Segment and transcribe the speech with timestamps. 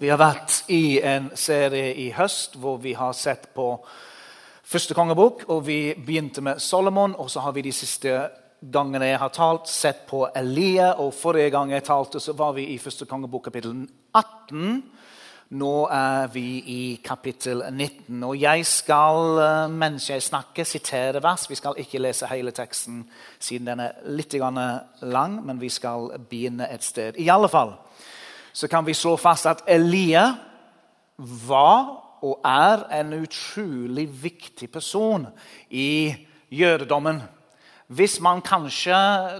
[0.00, 3.66] Vi har vært i en serie i høst hvor vi har sett på
[4.64, 5.42] første kongebok.
[5.52, 8.14] og Vi begynte med Solomon, og så har vi de siste
[8.64, 10.94] gangene jeg har talt, sett på Elia.
[11.04, 13.74] og Forrige gang jeg talte, så var vi i første kongebok kapittel
[14.14, 14.82] 18.
[15.50, 18.24] Nå er vi i kapittel 19.
[18.24, 21.50] Og jeg skal, eh, mens jeg snakker, sitere vers.
[21.50, 23.04] Vi skal ikke lese hele teksten
[23.38, 24.32] siden den er litt
[25.02, 27.16] lang, men vi skal begynne et sted.
[27.18, 27.76] I alle fall
[28.52, 30.34] så kan vi slå fast at Elia
[31.46, 35.26] var og er en utrolig viktig person
[35.70, 36.14] i
[36.50, 37.22] jødedommen.
[37.86, 38.94] Hvis man kanskje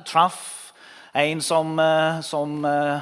[0.06, 0.72] traff
[1.14, 3.00] en som, eh, som eh,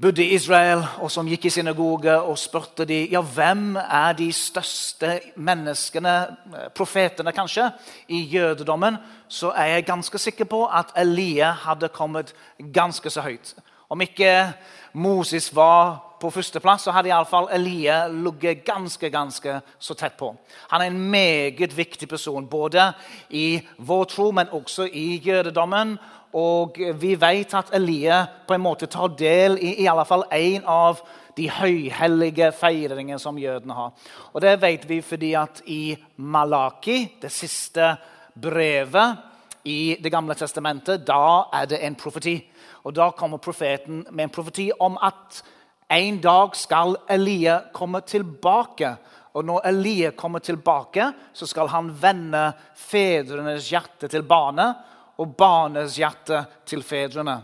[0.00, 4.32] bodde i Israel, og som gikk i synagoge og spurte de, ja, hvem er de
[4.32, 6.14] største menneskene,
[6.54, 7.70] eh, profetene kanskje,
[8.08, 8.96] i jødedommen,
[9.28, 12.34] så er jeg ganske sikker på at Elia hadde kommet
[12.74, 13.54] ganske så høyt.
[13.90, 14.52] Om ikke
[14.92, 20.34] Moses var på førsteplass, så hadde iallfall Elie ligget ganske ganske så tett på.
[20.70, 22.92] Han er en meget viktig person, både
[23.30, 25.96] i vår tro, men også i jødedommen.
[26.38, 30.68] Og vi vet at Elie på en måte tar del i i alle fall en
[30.70, 31.00] av
[31.36, 33.90] de høyhellige feiringene som jødene har.
[34.32, 37.96] Og Det vet vi fordi at i Malaki, det siste
[38.34, 39.26] brevet
[39.64, 42.38] i Det gamle testamentet, da er det en profeti.
[42.84, 45.42] Og Da kommer profeten med en profeti om at
[45.90, 48.96] en dag skal Elia komme tilbake.
[49.34, 54.74] Og når Elia kommer tilbake, så skal han vende fedrenes hjerte til barnet
[55.18, 57.40] og barnets hjerte til fedrene.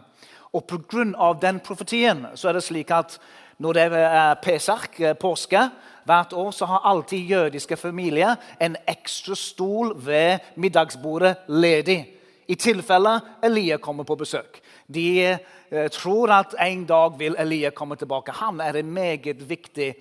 [0.54, 1.32] Og Pga.
[1.41, 3.18] den profetien så er det slik at
[3.58, 5.70] når det er Pesach, påske,
[6.04, 12.16] hvert år så har alltid jødiske familier en ekstra stol ved middagsbordet ledig.
[12.46, 14.60] I tilfelle Elia kommer på besøk.
[14.86, 18.34] De eh, tror at en dag vil Elia komme tilbake.
[18.38, 19.94] Han er en meget viktig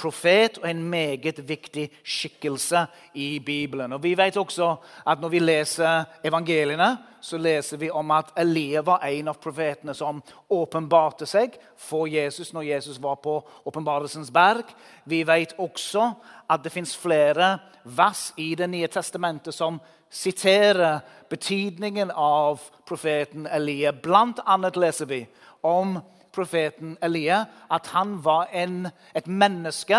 [0.00, 3.92] profet og en meget viktig skikkelse i Bibelen.
[3.92, 4.74] Og Vi vet også
[5.06, 9.94] at når vi leser evangeliene, så leser vi om at Elia var en av profetene
[9.94, 13.36] som åpenbarte seg for Jesus når Jesus var på
[13.68, 14.64] åpenbarelsens berg.
[15.04, 16.12] Vi vet også
[16.50, 21.00] at det fins flere vers i Det nye testamentet som siterer
[21.30, 23.92] betydningen av profeten Elia.
[23.92, 25.26] Blant annet leser vi
[25.62, 26.00] om
[26.34, 29.98] profeten Elia at han var en, et menneske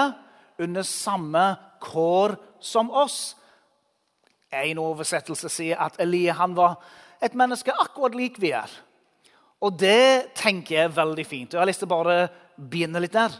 [0.61, 1.45] under samme
[1.81, 3.35] kår som oss.
[4.51, 6.79] En oversettelse sier at Elia var
[7.21, 8.71] et menneske akkurat lik vi er.
[9.61, 11.53] Og det tenker jeg er veldig fint.
[11.53, 12.17] Jeg har lyst til å bare
[12.57, 13.33] begynne litt der.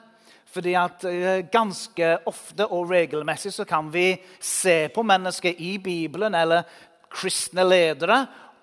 [0.52, 6.36] Fordi at eh, Ganske ofte og regelmessig så kan vi se på mennesker i Bibelen
[6.38, 6.68] eller
[7.12, 8.22] kristne ledere,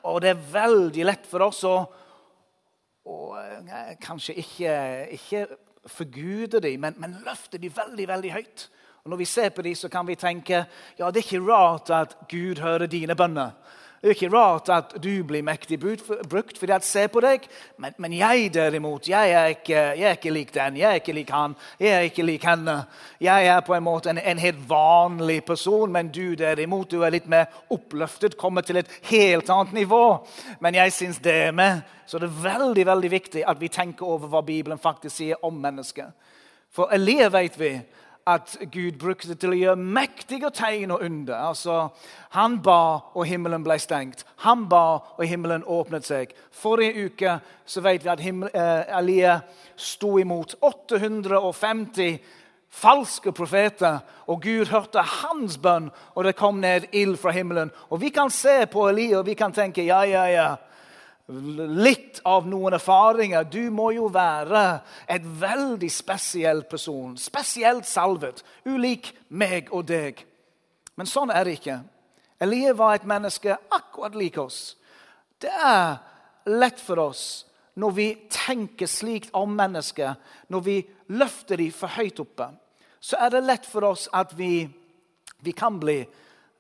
[0.09, 1.75] og det er veldig lett for oss å,
[3.08, 4.74] å eh, kanskje ikke,
[5.16, 5.46] ikke
[5.88, 8.69] forguder dem, men, men løfter dem veldig, veldig høyt.
[9.04, 10.64] Og Når vi ser på dem, så kan vi tenke
[10.98, 13.54] ja, det er ikke rart at Gud hører dine bønner.
[14.00, 17.48] Det er ikke rart at du blir mektig brukt, fordi at se på deg.
[17.82, 21.16] Men, men jeg derimot, jeg er, ikke, jeg er, ikke, lik den, jeg er ikke
[21.16, 22.76] lik han, jeg er ikke lik henne.
[23.20, 27.16] Jeg er på en måte en, en helt vanlig person, men du derimot, du er
[27.16, 30.04] litt mer oppløftet, kommer til et helt annet nivå.
[30.62, 31.82] Men jeg syns det er med.
[32.06, 35.58] Så det er veldig veldig viktig at vi tenker over hva Bibelen faktisk sier om
[35.58, 36.14] mennesket.
[36.70, 37.75] For Elia vet vi
[38.28, 41.37] at Gud brukte til å gjøre mektige tegn og under.
[41.49, 41.78] Altså,
[42.37, 44.25] han ba, og himmelen ble stengt.
[44.44, 46.34] Han ba, og himmelen åpnet seg.
[46.53, 47.38] Forrige uke
[47.69, 49.38] så vet vi at eh, Elia
[49.77, 52.19] sto imot 850
[52.69, 54.02] falske profeter.
[54.29, 57.73] Og Gud hørte hans bønn, og det kom ned ild fra himmelen.
[57.88, 60.49] Og Vi kan se på Elia og vi kan tenke ja, ja, ja
[61.28, 63.44] litt av noen erfaringer.
[63.44, 64.80] Du må jo være
[65.10, 67.16] et veldig spesiell person.
[67.20, 68.42] Spesielt salvet.
[68.64, 70.25] Ulik meg og deg.
[70.96, 71.80] Men sånn er det ikke.
[72.40, 74.76] Elie var et menneske akkurat lik oss.
[75.38, 75.98] Det er
[76.48, 77.26] lett for oss
[77.78, 80.16] når vi tenker slikt om mennesker,
[80.50, 80.78] når vi
[81.14, 82.48] løfter dem for høyt oppe,
[82.98, 84.66] så er det lett for oss at vi,
[85.46, 86.00] vi kan bli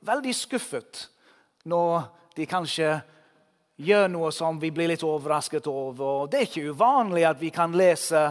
[0.06, 1.08] veldig skuffet
[1.66, 2.06] når
[2.38, 2.92] de kanskje
[3.78, 6.26] gjør noe som vi blir litt overrasket over.
[6.26, 8.24] Det er ikke uvanlig at vi kan lese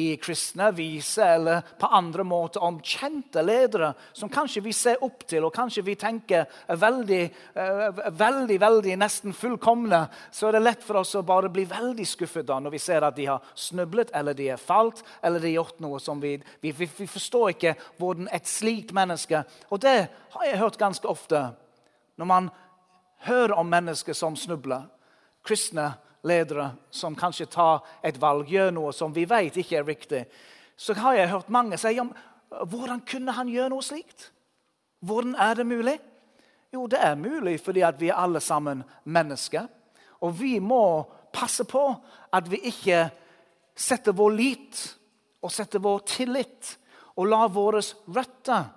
[0.00, 5.26] i kristne aviser eller på andre måter om kjente ledere som kanskje vi ser opp
[5.28, 7.20] til og kanskje vi tenker er veldig,
[7.52, 10.08] eh, veldig, veldig nesten fullkomne.
[10.32, 13.04] Så er det lett for oss å bare bli veldig skuffet da når vi ser
[13.04, 16.38] at de har snublet eller de har falt eller de har gjort noe som vi,
[16.60, 21.52] vi, vi, forstår ikke hvordan et slikt menneske Og det har jeg hørt ganske ofte.
[22.16, 22.50] Når man
[23.24, 24.88] hører om mennesker som snubler,
[25.44, 25.92] kristne
[26.24, 30.22] ledere som kanskje tar et valg, gjør noe som vi vet ikke er riktig,
[30.76, 32.10] så har jeg hørt mange si om
[32.70, 34.30] hvordan kunne han gjøre noe slikt?
[35.04, 35.98] Hvordan er det mulig?
[36.72, 39.66] Jo, det er mulig fordi vi er alle sammen mennesker.
[40.24, 41.04] Og vi må
[41.34, 41.82] passe på
[42.34, 43.04] at vi ikke
[43.76, 44.80] setter vår lit
[45.44, 46.76] og setter vår tillit
[47.18, 48.70] og lar våre røtter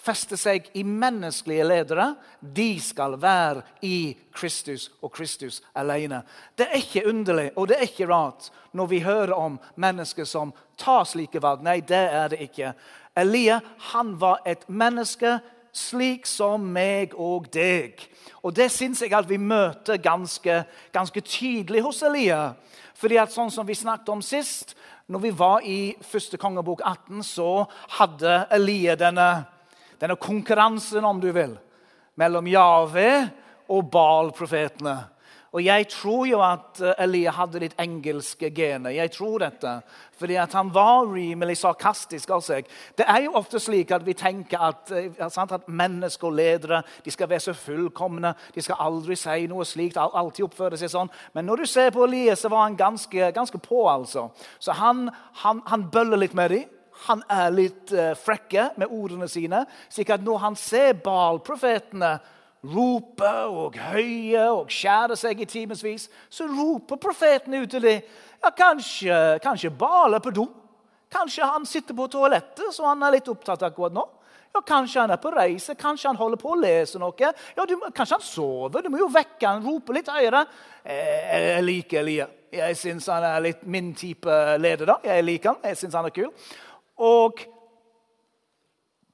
[0.00, 2.14] feste seg i menneskelige ledere.
[2.40, 6.22] De skal være i Kristus og Kristus alene.
[6.56, 10.54] Det er ikke underlig og det er ikke rart når vi hører om mennesker som
[10.78, 11.64] tar slike valg.
[11.66, 12.74] Nei, det er det ikke.
[13.18, 13.60] Elia
[13.92, 15.38] han var et menneske
[15.76, 18.00] slik som meg og deg.
[18.42, 22.54] Og Det syns jeg at vi møter ganske, ganske tydelig hos Elia.
[22.94, 24.74] Fordi at sånn som vi snakket om sist,
[25.10, 27.64] når vi var i første kongebok 18, så
[27.98, 29.30] hadde Elia denne
[30.00, 31.54] denne konkurransen, om du vil,
[32.18, 33.10] mellom Jave
[33.70, 34.98] og Baal-profetene.
[35.50, 38.94] Og Jeg tror jo at eh, Elia hadde litt engelske gener.
[38.94, 39.72] Jeg tror dette,
[40.18, 42.68] fordi at Han var rimelig sarkastisk av seg.
[42.94, 47.10] Det er jo ofte slik at vi tenker at, eh, at mennesker og ledere de
[47.10, 48.34] skal være så fullkomne.
[48.54, 51.10] De skal aldri si noe slikt, alltid oppføre seg sånn.
[51.34, 53.88] Men når du ser på Elia, så var han ganske, ganske på.
[53.90, 54.30] altså.
[54.60, 55.10] Så han,
[55.42, 56.68] han, han bøller litt med dem
[57.06, 59.64] han er litt uh, frekke med ordene sine.
[59.88, 62.18] slik at når han ser Baal-profetene
[62.70, 68.02] rope og høye og skjære seg i timevis, så roper profeten ut til dem
[68.40, 70.46] ja, kanskje, kanskje Baal er på do.
[71.12, 74.06] Kanskje han sitter på toalettet, så han er litt opptatt akkurat nå.
[74.54, 77.30] Ja, Kanskje han er på reise, kanskje han holder på å lese noe.
[77.56, 78.82] Ja, du, Kanskje han sover.
[78.82, 80.42] Du må jo vekke han, rope litt høyere.
[80.82, 82.26] Jeg, jeg liker Elia.
[82.50, 84.88] Jeg syns han er litt min type leder.
[84.90, 84.96] da.
[85.06, 86.32] Jeg liker han, jeg synes han er kul.
[87.00, 87.40] Og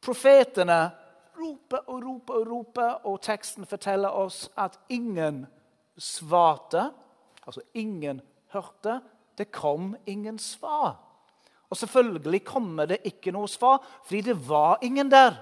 [0.03, 0.79] profetene
[1.37, 5.45] roper og roper og roper, og teksten forteller oss at ingen
[5.99, 6.91] svarte.
[7.47, 8.21] Altså ingen
[8.53, 9.01] hørte.
[9.39, 10.97] Det kom ingen svar.
[11.71, 15.35] Og selvfølgelig kommer det ikke noe svar, fordi det var ingen der.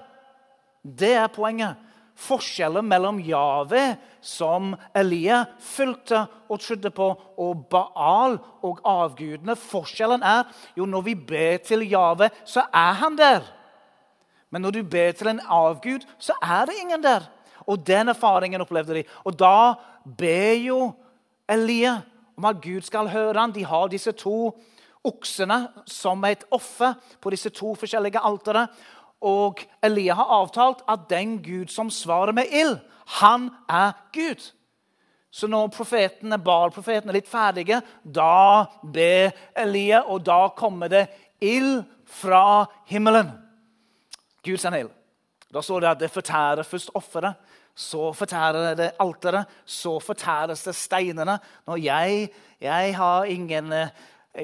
[0.83, 1.75] Det er poenget
[2.15, 9.57] forskjellen mellom Jave, som Elia fulgte og trodde på, og Baal og avgudene.
[9.59, 10.47] Forskjellen er
[10.77, 13.43] jo når vi ber til Jave, så er han der.
[14.49, 17.27] Men når du ber til en avgud, så er det ingen der.
[17.67, 19.03] Og den erfaringen opplevde de.
[19.25, 19.73] Og da
[20.05, 20.79] ber jo
[21.49, 21.97] Elia
[22.37, 23.51] om at Gud skal høre han.
[23.51, 24.53] De har disse to
[25.05, 25.57] oksene
[25.89, 28.67] som et offer på disse to forskjellige altere.
[29.21, 32.77] Og Elia har avtalt at den Gud som svarer med ild,
[33.21, 34.51] han er Gud.
[35.35, 41.07] Så når profetene, Baal-profetene er litt ferdige, da ber Elia, og da kommer det
[41.43, 43.33] ild fra himmelen.
[44.45, 44.93] Gud sender ild.
[45.51, 47.35] Da står det at det fortærer først offeret,
[47.75, 51.39] så fortærer det alteret, så fortæres det steinene.
[51.67, 52.29] Når jeg,
[52.61, 53.91] jeg har ingen eh,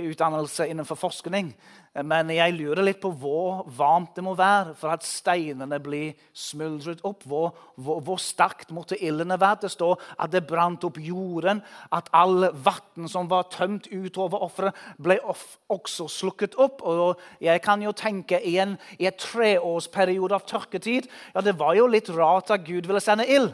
[0.10, 1.54] utdannelse innenfor forskning,
[1.92, 7.01] men jeg lurer litt på hvor varmt det må være for at steinene blir smuldret
[7.08, 7.25] opp.
[7.27, 9.65] Hvor, hvor, hvor sterkt måtte ildene være?
[9.65, 11.60] Det står at det brant opp jorden.
[11.92, 15.20] At all vann som var tømt utover offeret, ble
[15.68, 16.80] også slukket opp.
[16.88, 21.75] Og jeg kan jo tenke i en, i en treårsperiode av tørketid ja, Det var
[21.75, 23.51] jo litt rart at Gud ville sende ild.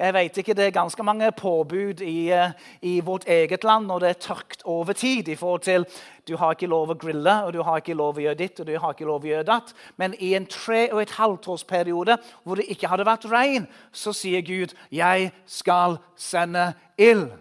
[0.00, 3.98] Jeg vet ikke, Det er ganske mange påbud i, eh, i, vårt eget land når
[3.98, 5.28] det er tørkt over tid.
[5.28, 5.86] i forhold til
[6.28, 8.68] Du har ikke lov å grille, og du har ikke lov å gjøre ditt og
[8.68, 9.74] du har ikke lov å gjøre datt.
[9.96, 14.12] Men i en tre og et halvt årsperiode hvor det ikke hadde vært regn, så
[14.12, 17.32] sier Gud 'Jeg skal sende ild'.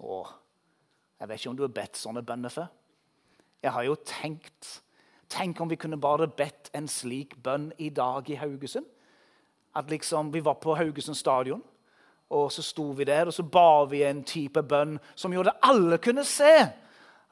[0.00, 0.28] Åh,
[1.20, 2.66] jeg vet ikke om du har bedt sånne bønner før.
[3.62, 4.80] Jeg har jo tenkt
[5.30, 8.86] Tenk om vi kunne bare bedt en slik bønn i dag i Haugesund.
[9.76, 11.62] At liksom, Vi var på Haugesund stadion,
[12.30, 15.70] og så sto vi der og så ba vi en type bønn som gjorde at
[15.70, 16.66] alle kunne se.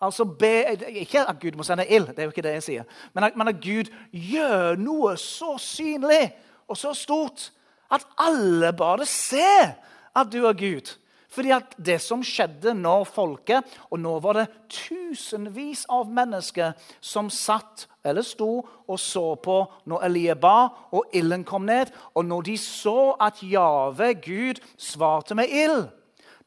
[0.00, 2.84] Altså be, Ikke at Gud må sende ild, det er jo ikke det jeg sier.
[3.14, 6.30] Men at, men at Gud gjør noe så synlig
[6.68, 7.50] og så stort
[7.90, 9.74] at alle bare ser
[10.16, 10.94] at du er Gud.
[11.28, 16.72] Fordi at det som skjedde når folket Og nå var det tusenvis av mennesker
[17.04, 19.58] som satt eller sto og så på
[19.90, 21.92] når Elie ba, og ilden kom ned.
[22.16, 25.88] Og når de så at Jave, Gud, svarte med ild,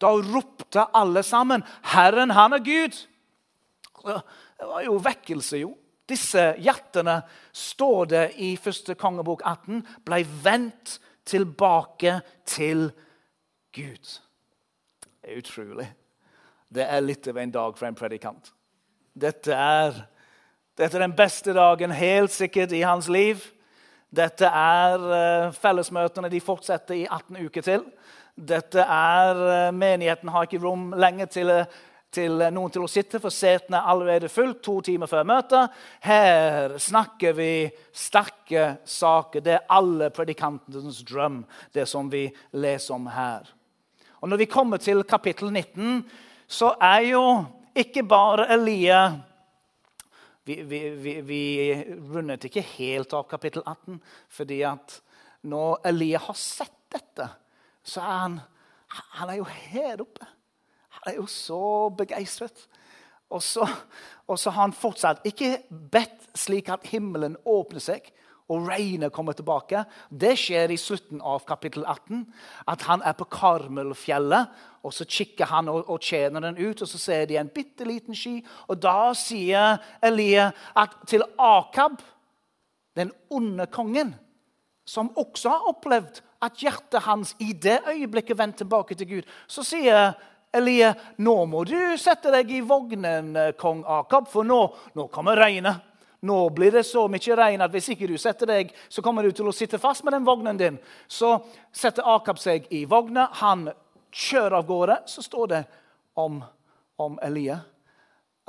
[0.02, 3.11] Da ropte alle sammen 'Herren, han er Gud'.
[4.06, 5.76] Det var jo vekkelse, jo.
[6.10, 7.22] Disse hjertene,
[7.56, 12.90] står det i første kongebok 18, ble vendt tilbake til
[13.76, 14.18] Gud.
[15.22, 15.88] Det er utrolig.
[16.72, 18.52] Det er litt av en dag for en predikant.
[19.14, 19.96] Dette er,
[20.80, 23.44] dette er den beste dagen helt sikkert i hans liv.
[24.12, 27.86] Dette er uh, fellesmøtene de fortsetter i 18 uker til.
[28.36, 31.52] Dette er uh, Menigheten har ikke rom lenger til,
[32.12, 35.78] til noen til å sitte, for setene er allerede fullt to timer før møtet.
[36.04, 37.54] Her snakker vi
[37.96, 39.44] sterke saker.
[39.44, 41.42] Det er alle predikantenes drøm,
[41.74, 43.48] det som vi leser om her.
[44.22, 46.04] Og Når vi kommer til kapittel 19,
[46.48, 47.26] så er jo
[47.76, 49.02] ikke bare Elia
[50.44, 51.42] vi, vi, vi, vi,
[52.12, 54.00] rundet ikke helt av kapittel 18.
[54.30, 54.98] fordi at
[55.42, 57.28] når Elia har sett dette,
[57.84, 58.38] så er han,
[59.22, 60.28] han er jo her oppe.
[61.08, 62.68] Er jo så begeistret.
[63.32, 63.68] Og så,
[64.28, 68.12] og så har han fortsatt ikke bedt slik at himmelen åpner seg
[68.52, 69.84] og regnet kommer tilbake.
[70.10, 72.26] Det skjer i slutten av kapittel 18.
[72.72, 76.90] At han er på Karmelfjellet, og så kikker han og, og tjener den ut, og
[76.90, 78.40] så ser de en bitte liten sky.
[78.68, 82.02] Og da sier Elie at til Akab,
[83.00, 84.16] den onde kongen,
[84.84, 89.64] som også har opplevd at hjertet hans i det øyeblikket vendte tilbake til Gud, så
[89.64, 90.18] sier
[90.52, 90.92] Elie
[91.24, 94.60] nå må du sette deg i vognen, kong Akab, for nå,
[94.98, 95.88] nå kommer regnet.
[96.22, 99.32] Nå blir det så mye regn at hvis ikke du setter deg, så kommer du
[99.34, 100.78] til å sitte fast med den vognen din.
[101.10, 101.40] Så
[101.74, 103.30] setter Akab seg i vogna.
[103.42, 103.72] Han
[104.14, 104.98] kjører av gårde.
[105.10, 105.62] Så står det
[106.20, 106.44] om,
[107.02, 107.62] om Elia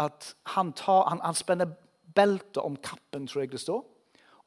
[0.02, 1.72] at han, tar, han, han spenner
[2.12, 3.80] beltet om kappen, tror jeg det står.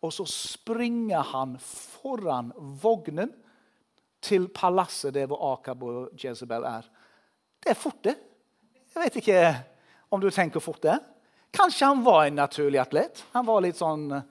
[0.05, 3.31] Og så springer han foran vognen
[4.25, 6.85] til palasset der hvor Akab og Jezebel er.
[7.65, 8.13] Det er fort, det.
[8.93, 9.37] Jeg vet ikke
[10.13, 10.99] om du tenker fort det.
[11.55, 13.23] Kanskje han var en naturlig atlet.
[13.33, 14.27] Han var litt sånn eh,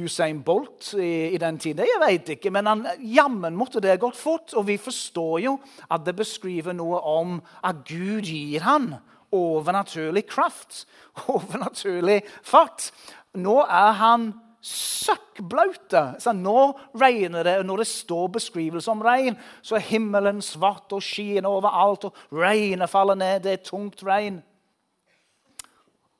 [0.00, 1.84] Usain Bolt i, i den tiden.
[1.84, 4.54] Jeg vet ikke, men han, jammen måtte det gått fort.
[4.56, 5.52] Og vi forstår jo
[5.92, 8.94] at det beskriver noe om at Gud gir han
[9.36, 10.86] overnaturlig kraft.
[11.36, 12.88] Overnaturlig fart.
[13.36, 14.30] Nå er han
[14.66, 16.02] søkkblaute.
[16.34, 16.58] Nå
[16.98, 21.46] regner det, og når det står beskrivelse om regn, så er himmelen svart og skyen
[21.46, 23.44] overalt, og regnet faller ned.
[23.44, 24.40] Det er tungt regn.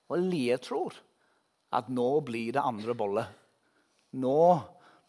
[0.06, 0.94] Og Lie tror
[1.74, 3.26] at nå blir det andre bolle.
[4.16, 4.42] Nå,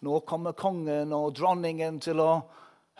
[0.03, 2.31] nå kommer kongen og dronningen til å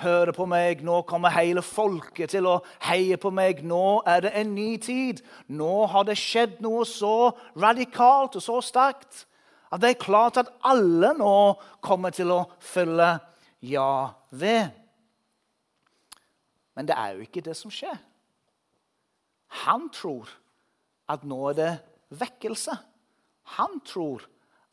[0.03, 0.83] høre på meg.
[0.85, 3.63] Nå kommer hele folket til å heie på meg.
[3.65, 5.23] Nå er det en ny tid.
[5.49, 9.25] Nå har det skjedd noe så radikalt og så sterkt
[9.67, 11.35] at det er klart at alle nå
[11.83, 13.09] kommer til å følge
[13.67, 14.69] ja ved.
[16.77, 17.97] Men det er jo ikke det som skjer.
[19.65, 20.29] Han tror
[21.11, 21.71] at nå er det
[22.19, 22.75] vekkelse.
[23.57, 24.27] Han tror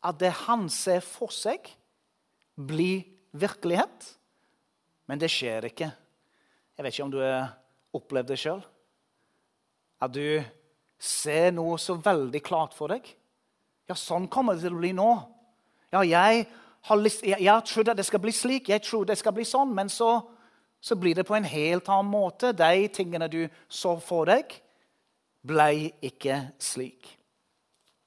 [0.05, 1.65] at det han ser for seg,
[2.55, 3.03] blir
[3.35, 4.11] virkelighet.
[5.09, 5.89] Men det skjer ikke.
[6.75, 7.55] Jeg vet ikke om du har
[7.95, 8.61] opplevd det sjøl.
[10.03, 10.43] At du
[11.01, 13.07] ser noe så veldig klart for deg.
[13.89, 15.09] Ja, sånn kommer det til å bli nå.
[15.93, 16.45] Ja, jeg
[16.87, 19.45] har, lyst, jeg, jeg trodd at det skal bli slik, jeg tror det skal bli
[19.47, 20.17] sånn, men så,
[20.81, 22.53] så blir det på en helt annen måte.
[22.57, 24.57] De tingene du så for deg,
[25.45, 25.69] ble
[26.05, 27.13] ikke slik.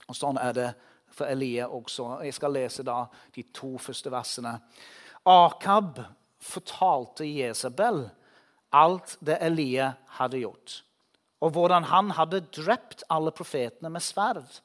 [0.08, 0.68] Og Sånn er det
[1.12, 2.20] for Elia også.
[2.26, 3.02] Jeg skal lese da
[3.34, 4.54] de to første versene.
[5.28, 6.00] Akab
[6.38, 8.06] fortalte Jesabel
[8.74, 10.82] alt det Elia hadde gjort,
[11.40, 14.60] og hvordan han hadde drept alle profetene med sverd.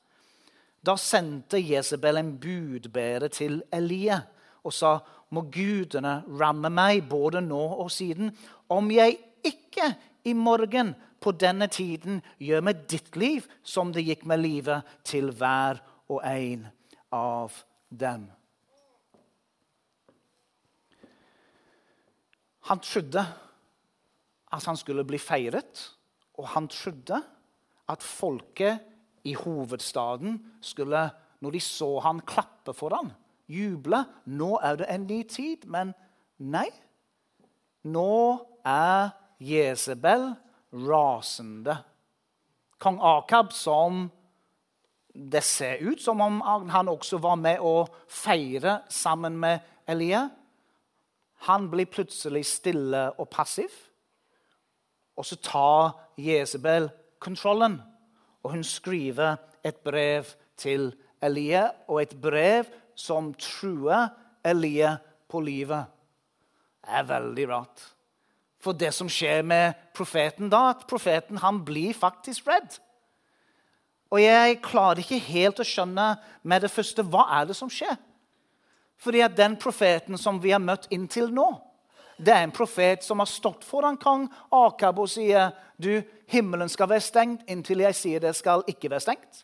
[0.84, 4.20] Da sendte Jesabel en budbærer til Elie
[4.64, 4.98] og sa,
[5.34, 8.30] må gudene ramme meg både nå og siden,
[8.70, 9.94] om jeg ikke
[10.30, 15.32] i morgen på denne tiden gjør med ditt liv som det gikk med livet til
[15.32, 15.80] hver
[16.12, 16.68] og en
[17.16, 17.56] av
[17.90, 18.28] dem.
[22.70, 23.24] Han trodde
[24.54, 25.90] at han skulle bli feiret,
[26.40, 27.20] og han trodde
[27.90, 28.93] at folket
[29.24, 33.12] i hovedstaden skulle, når de så han klappe for ham,
[33.48, 34.04] juble.
[34.26, 35.68] Nå er det en ny tid.
[35.68, 35.94] Men
[36.38, 36.70] nei.
[37.84, 39.14] Nå er
[39.44, 40.34] Jesebel
[40.74, 41.78] rasende.
[42.80, 44.10] Kong Akab, som
[45.14, 50.26] det ser ut som om han også var med å feire sammen med Elia,
[51.46, 53.72] han blir plutselig stille og passiv.
[55.20, 56.88] Og så tar Jesebel
[57.22, 57.78] kontrollen,
[58.44, 60.28] og hun skriver et brev
[60.60, 60.92] til
[61.24, 64.10] Elie, og et brev som truer
[64.46, 64.98] Elie
[65.32, 65.86] på livet.
[66.84, 67.90] Det er veldig rart.
[68.64, 72.78] for det som skjer med profeten da, at profeten han blir faktisk redd.
[74.08, 76.06] Og jeg klarer ikke helt å skjønne
[76.48, 77.98] med det første hva er det som skjer.
[79.04, 81.50] Fordi at den profeten som vi har møtt inntil nå,
[82.18, 86.92] det er en profet som har stått foran kong Akab og sier du, himmelen skal
[86.92, 89.44] være stengt inntil jeg sier det skal ikke være stengt.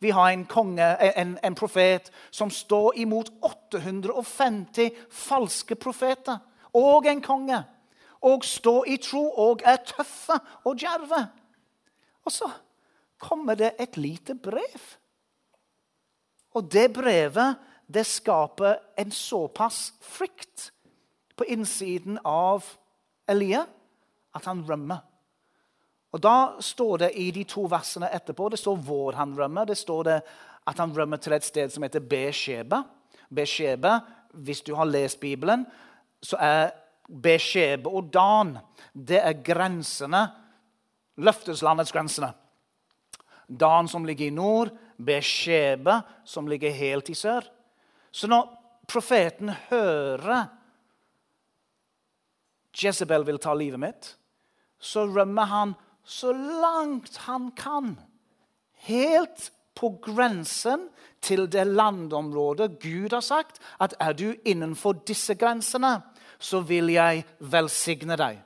[0.00, 0.86] Vi har en, konge,
[1.20, 6.38] en, en profet som står imot 850 falske profeter.
[6.72, 7.58] Og en konge.
[8.24, 11.20] Og står i tro og er tøffe og djerve.
[12.24, 12.48] Og så
[13.20, 14.86] kommer det et lite brev.
[16.56, 20.70] Og det brevet det skaper en såpass frykt
[21.40, 22.66] på innsiden av
[23.30, 23.62] Elia
[24.36, 25.00] at han rømmer.
[26.12, 29.70] Og Da står det i de to versene etterpå det står hvor han rømmer.
[29.70, 30.18] Det står det
[30.68, 32.82] at han rømmer til et sted som heter Besheba.
[33.30, 34.00] Besheba,
[34.34, 35.64] hvis du har lest Bibelen,
[36.20, 36.74] så er
[37.08, 38.58] Besheba og Dan
[38.92, 40.26] det er grensene,
[41.16, 42.34] løfteslandets grensene.
[43.48, 47.46] Dan som ligger i nord, Besheba som ligger helt i sør.
[48.12, 48.50] Så når
[48.90, 50.59] profeten hører
[52.76, 54.10] Jezebel vil ta livet mitt,
[54.80, 55.74] så rømmer han
[56.04, 57.96] så langt han kan.
[58.86, 60.88] Helt på grensen
[61.20, 66.00] til det landområdet Gud har sagt at er du innenfor disse grensene,
[66.38, 68.40] så vil jeg velsigne deg.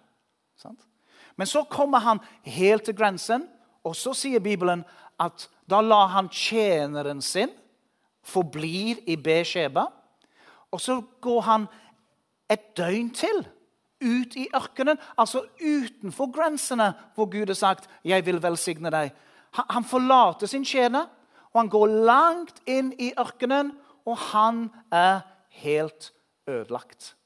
[1.37, 3.49] Men så kommer han helt til grensen,
[3.85, 4.85] og så sier Bibelen
[5.21, 7.51] at da lar han tjeneren sin
[8.25, 9.87] forblir i Beskjeba.
[10.71, 11.67] Og så går han
[12.51, 13.45] et døgn til
[14.03, 19.11] ut i ørkenen, altså utenfor grensene hvor Gud har sagt 'Jeg vil velsigne deg'.
[19.71, 21.07] Han forlater sin tjener,
[21.53, 23.73] og han går langt inn i ørkenen,
[24.05, 26.13] og han er helt
[26.47, 27.17] ødelagt.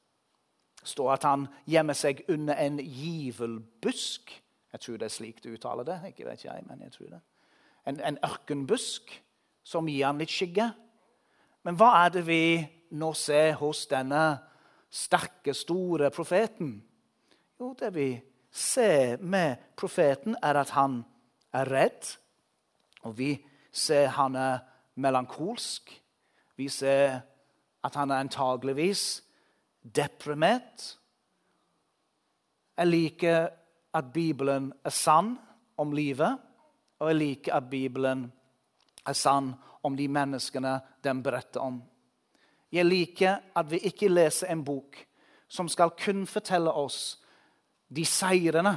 [0.81, 4.43] Det står at han gjemmer seg under en givelbusk.
[4.73, 6.01] Jeg tror det er slik du uttaler det.
[6.07, 7.21] Ikke vet jeg, men jeg tror det.
[7.87, 9.23] En, en ørkenbusk
[9.65, 10.71] som gir han litt skygge.
[11.65, 12.43] Men hva er det vi
[12.91, 14.39] nå ser hos denne
[14.91, 16.77] sterke, store profeten?
[17.61, 18.09] Jo, det vi
[18.51, 21.03] ser med profeten, er at han
[21.53, 22.11] er redd.
[23.03, 23.33] Og vi
[23.73, 24.59] ser han er
[24.99, 25.93] melankolsk.
[26.57, 27.21] Vi ser
[27.85, 29.23] at han er antageligvis
[29.83, 30.99] deprimert.
[32.79, 33.49] Jeg liker
[33.95, 35.37] at Bibelen er sann
[35.79, 36.39] om livet,
[36.99, 38.27] og jeg liker at Bibelen
[39.07, 41.81] er sann om de menneskene den beretter om.
[42.73, 44.99] Jeg liker at vi ikke leser en bok
[45.49, 47.19] som skal kun fortelle oss
[47.89, 48.75] de seirene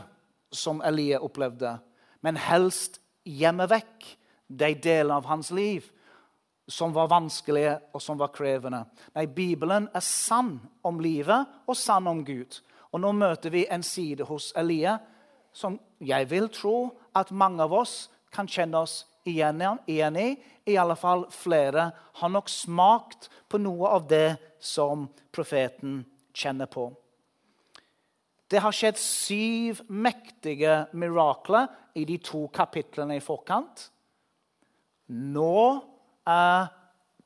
[0.52, 1.78] som Elie opplevde,
[2.24, 4.08] men helst gjemme vekk
[4.48, 5.88] de delene av hans liv
[6.72, 8.86] som var vanskelige og som var krevende.
[9.16, 12.62] Nei, Bibelen er sann om livet og sann om Gud.
[12.92, 14.98] Og nå møter vi en side hos Elie
[15.56, 20.30] som jeg vil tro at mange av oss kan kjenne oss igjen i.
[20.66, 21.90] I alle fall flere
[22.22, 26.02] har nok smakt på noe av det som profeten
[26.34, 26.90] kjenner på.
[28.52, 33.88] Det har skjedd syv mektige mirakler i de to kapitlene i forkant.
[35.08, 35.80] Nå
[36.28, 36.68] er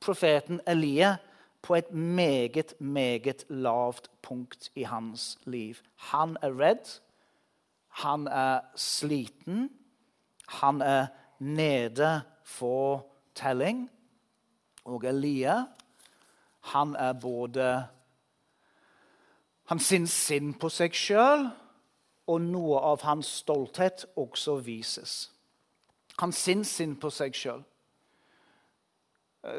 [0.02, 1.16] profeten Elie
[1.66, 5.82] på et meget, meget lavt punkt i hans liv.
[6.14, 6.86] Han er redd.
[8.06, 9.70] Han er sliten.
[10.62, 11.08] Han er
[11.40, 13.90] nede for telling.
[14.86, 15.66] Og Elia,
[16.60, 17.86] han er både
[19.66, 21.48] Han syns synd på seg sjøl,
[22.30, 25.32] og noe av hans stolthet også vises.
[26.22, 27.64] Han syns synd på seg sjøl.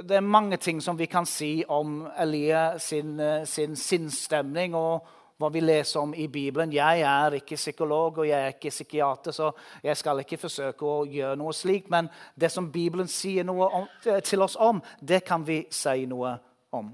[0.06, 4.74] Det er mange ting som vi kan si om Elia sin, sin sinnsstemning.
[4.74, 6.72] og hva vi leser om i Bibelen.
[6.72, 9.50] Jeg er ikke psykolog og jeg er ikke psykiater, så
[9.84, 11.90] jeg skal ikke forsøke å gjøre noe slikt.
[11.92, 13.88] Men det som Bibelen sier noe om,
[14.24, 16.36] til oss om, det kan vi si noe
[16.72, 16.90] om.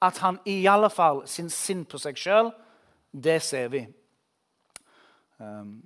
[0.00, 2.52] At han i alle fall sin sinn på seg sjøl,
[3.12, 3.84] det ser vi.
[5.36, 5.80] Um,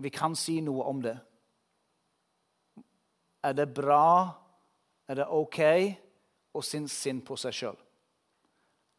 [0.00, 1.16] vi kan si noe om det.
[3.44, 4.32] Er det bra,
[5.08, 5.60] er det OK
[6.56, 7.78] å sin sinn på seg sjøl?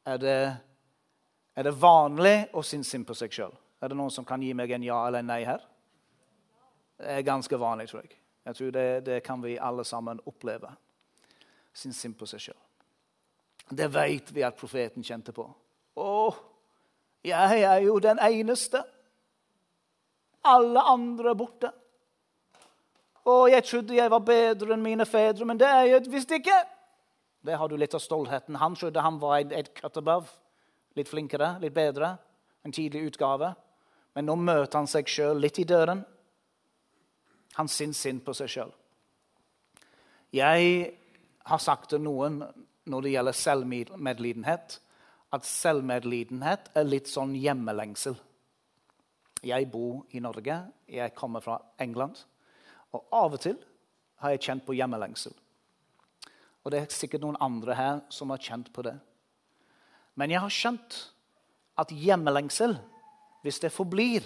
[0.05, 0.39] Er det
[1.55, 3.53] er det vanlig å synes synd på seg sjøl?
[3.79, 5.63] Er det noen som kan gi meg en ja eller en nei her?
[6.99, 8.17] Det er ganske vanlig, tror jeg.
[8.49, 10.71] Jeg tror det, det kan vi alle sammen oppleve.
[11.73, 12.59] Synes synd på seg sjøl.
[13.69, 15.45] Det vet vi at profeten kjente på.
[15.99, 16.13] Å,
[17.23, 18.81] jeg er jo den eneste.
[20.49, 21.71] Alle andre er borte.
[23.27, 26.55] Å, jeg trodde jeg var bedre enn mine fedre, men det er jeg visst ikke.
[27.45, 28.57] Det har du litt av stoltheten.
[28.59, 30.31] Han trodde han var et cut above.
[30.99, 32.17] Litt flinkere, litt bedre.
[32.63, 33.53] en tidlig utgave.
[34.13, 36.01] Men nå møter han seg sjøl litt i døren.
[37.55, 38.73] Han syns synd på seg sjøl.
[40.35, 40.91] Jeg
[41.47, 42.41] har sagt til noen
[42.89, 44.75] når det gjelder selvmedlidenhet,
[45.31, 48.17] at selvmedlidenhet er litt sånn hjemmelengsel.
[49.45, 50.57] Jeg bor i Norge,
[50.89, 52.17] jeg kommer fra England.
[52.91, 53.59] Og av og til
[54.19, 55.31] har jeg kjent på hjemmelengsel.
[56.65, 58.97] Og det er sikkert noen andre her som har kjent på det.
[60.19, 60.97] Men jeg har skjønt
[61.79, 62.75] at hjemmelengsel,
[63.45, 64.25] hvis det forblir,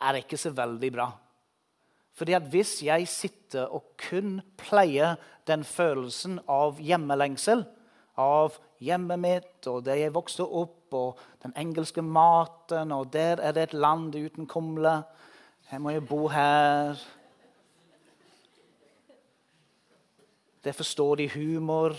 [0.00, 1.10] er ikke så veldig bra.
[2.16, 7.66] Fordi at Hvis jeg sitter og kun pleier den følelsen av hjemmelengsel,
[8.16, 13.52] av hjemmet mitt og der jeg vokste opp, og den engelske maten, og der er
[13.54, 15.02] det et land uten kumle
[15.70, 16.98] Her må jeg bo her.
[20.64, 21.94] Det forstår de humor.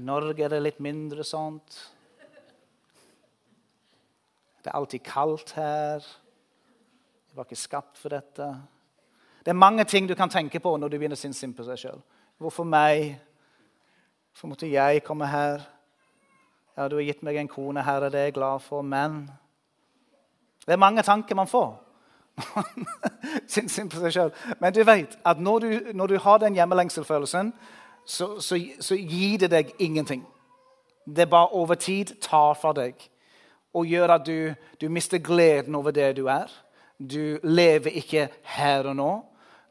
[0.00, 1.76] Norge er det litt mindre sånt.
[4.60, 6.04] Det er alltid kaldt her.
[7.28, 8.46] Jeg var ikke skapt for dette.
[9.44, 11.82] Det er mange ting du kan tenke på når du begynner å synes på seg
[11.82, 12.00] sjøl.
[12.40, 13.18] Hvorfor meg?
[14.32, 15.66] Hvorfor måtte jeg komme her?
[16.76, 19.28] Ja, du har gitt meg en kone, her er det jeg er glad for, men
[20.66, 21.74] Det er mange tanker man får.
[23.48, 24.32] synd på seg sjøl.
[24.60, 27.52] Men du vet at når du, når du har den hjemmelengselfølelsen,
[28.04, 30.26] så, så, så gir det deg ingenting.
[31.06, 32.94] Det bare over tid tar fra deg
[33.74, 36.50] og gjør at du, du mister gleden over det du er.
[36.98, 39.10] Du lever ikke her og nå.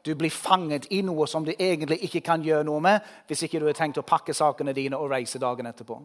[0.06, 3.60] Du blir fanget i noe som du egentlig ikke kan gjøre noe med hvis ikke
[3.60, 6.00] du har tenkt å pakke sakene dine og reise dagen etterpå.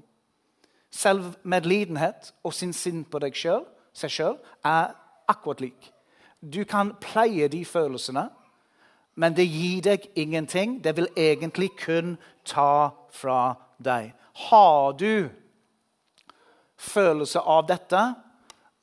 [0.91, 4.91] Selvmedlidenhet og sin sinn på deg selv, seg sjøl er
[5.31, 5.91] akkurat lik.
[6.41, 8.27] Du kan pleie de følelsene,
[9.15, 10.79] men det gir deg ingenting.
[10.83, 14.11] Det vil egentlig kun ta fra deg.
[14.49, 15.29] Har du
[16.75, 18.01] følelse av dette,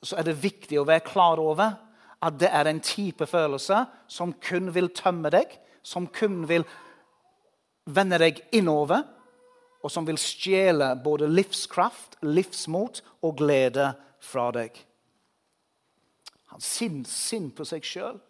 [0.03, 1.77] så er det viktig å være klar over
[2.23, 5.51] at det er en type følelse som kun vil tømme deg,
[5.83, 6.65] som kun vil
[7.85, 9.03] vende deg innover,
[9.83, 13.91] og som vil stjele både livskraft, livsmot og glede
[14.23, 14.77] fra deg.
[16.53, 18.21] Han sinner sin på seg sjøl,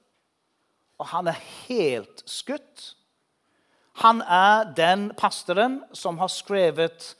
[1.03, 2.93] og han er helt skutt.
[3.99, 7.15] Han er den pastoren som har skrevet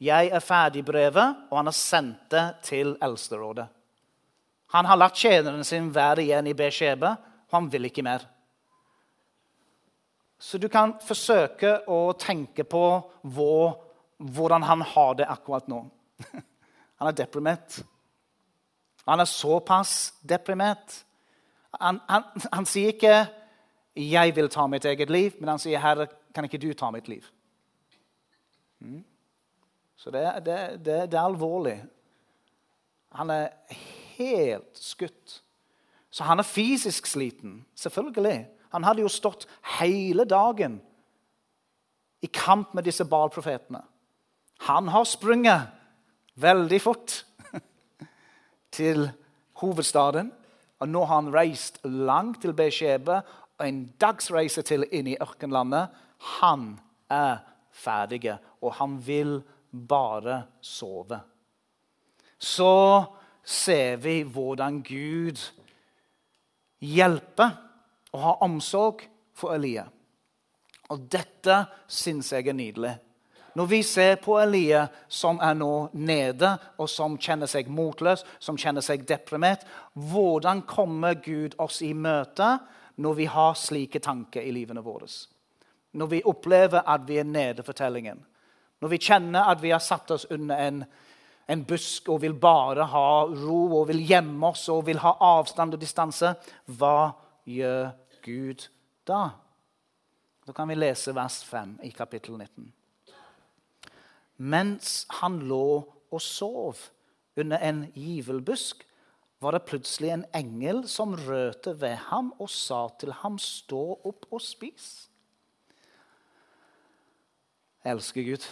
[0.00, 3.66] 'Jeg er ferdig'-brevet, og han har sendt det til Eldsterådet.
[4.70, 7.16] Han har latt tjeneren sin være igjen i Beskjebe,
[7.48, 8.26] og han vil ikke mer.
[10.38, 13.78] Så du kan forsøke å tenke på hvor,
[14.18, 15.90] hvordan han har det akkurat nå.
[16.98, 17.84] Han er deprimert.
[19.06, 21.04] Han er såpass deprimert.
[21.74, 23.26] Han, han, han, sier ikke
[23.96, 27.08] 'jeg vil ta mitt eget liv', men han sier 'Herre, kan ikke du ta mitt
[27.08, 27.30] liv'?
[28.80, 29.04] Mm.
[29.96, 31.84] Så det, det, det, det er alvorlig.
[33.12, 33.48] Han er
[34.16, 35.42] helt skutt.
[36.10, 37.66] Så han er fysisk sliten.
[37.74, 38.46] Selvfølgelig.
[38.70, 39.46] Han hadde jo stått
[39.80, 40.80] hele dagen
[42.22, 43.82] i kamp med disse balprofetene.
[44.66, 45.68] Han har sprunget
[46.34, 47.26] veldig fort
[48.78, 49.10] til
[49.52, 50.32] hovedstaden.
[50.78, 53.20] Og nå har han reist langt til Beskjebe
[53.58, 55.90] og en dagsreise til inn i ørkenlandet.
[56.38, 56.76] Han
[57.10, 57.40] er
[57.74, 61.20] ferdig, og han vil bare sove.
[62.38, 63.04] Så
[63.42, 65.40] ser vi hvordan Gud
[66.78, 67.56] hjelper
[68.12, 69.02] og har omsorg
[69.34, 69.88] for Elia.
[70.88, 72.94] Og dette syns jeg er nydelig.
[73.56, 78.58] Når vi ser på Elia som er nå nede, og som kjenner seg motløs, som
[78.60, 82.56] kjenner seg deprimert, hvordan kommer Gud oss i møte
[82.98, 85.08] når vi har slike tanker i livene våre?
[85.98, 88.20] Når vi opplever at vi er nede for tellingen.
[88.78, 90.82] Når vi kjenner at vi har satt oss under en
[91.48, 95.74] en busk og vil bare ha ro og vil gjemme oss og vil ha avstand
[95.74, 96.34] og distanse,
[96.76, 97.10] hva
[97.48, 97.88] gjør
[98.24, 98.66] Gud
[99.08, 99.22] da?
[100.44, 102.68] Da kan vi lese vers 5 i kapittel 19.
[104.38, 106.76] Mens han lå og sov
[107.38, 108.84] under en givelbusk,
[109.40, 114.26] var det plutselig en engel som rørte ved ham og sa til ham, 'Stå opp
[114.30, 115.08] og spis'.
[117.84, 118.44] Elsker Gud.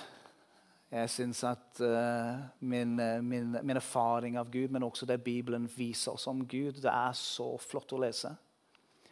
[0.90, 5.70] Jeg syns at uh, min, eh, min, min, erfaring av Gud, men også det Bibelen
[5.76, 8.30] viser oss om Gud, det er så flott å lese.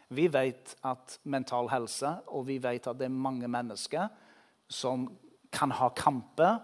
[0.09, 4.07] Vi vet at mental helse, og vi vet at det er mange mennesker
[4.69, 5.09] som
[5.55, 6.59] kan ha kamper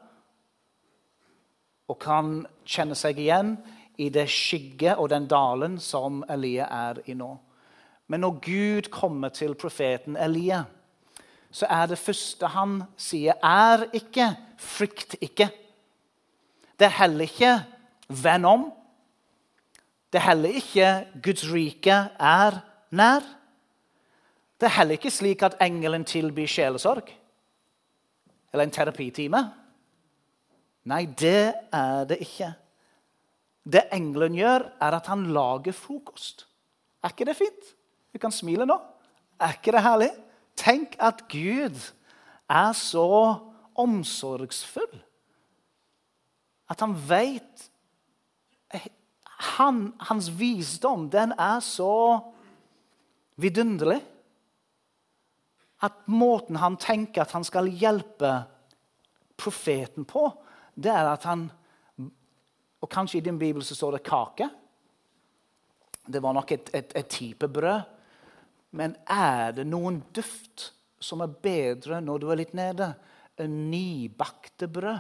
[1.92, 3.56] og kan kjenne seg igjen
[4.02, 7.32] i det skygget og den dalen som Elia er i nå.
[8.12, 10.66] Men når Gud kommer til profeten Elia
[11.52, 15.50] så er det første han sier, er ikke 'frykt ikke'.
[16.80, 17.64] Det er heller ikke
[18.10, 18.72] 'venn om'.
[20.14, 22.60] Det er heller ikke Guds rike er
[22.92, 23.22] nær.
[24.60, 27.21] Det er heller ikke slik at engelen tilbyr sjelesorg
[28.52, 29.42] eller en terapitime.
[30.92, 32.52] Nei, det er det ikke.
[33.64, 36.48] Det engelen gjør, er at han lager frokost.
[37.04, 37.72] Er ikke det fint?
[38.14, 38.78] Du kan smile nå.
[39.42, 40.10] Er ikke det herlig?
[40.58, 41.78] Tenk at Gud
[42.50, 43.08] er så
[43.80, 45.00] omsorgsfull.
[46.70, 47.70] At han vet
[49.42, 52.20] han, Hans visdom, den er så
[53.42, 54.02] vidunderlig.
[55.82, 58.32] At måten han tenker at han skal hjelpe
[59.42, 60.28] profeten på,
[60.76, 61.50] det er at han
[62.82, 64.48] Og kanskje i din bibel så står det kake.
[66.10, 67.84] Det var nok et, et, et type brød.
[68.74, 72.88] Men er det noen duft som er bedre når du er litt nede,
[73.38, 74.98] enn nybakte brød?